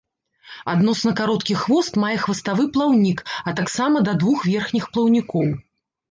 [0.71, 3.19] Адносна кароткі хвост мае хваставы плаўнік,
[3.51, 5.47] а таксама да двух верхніх плаўнікоў.